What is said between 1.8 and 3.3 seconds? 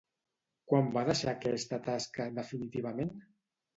tasca definitivament?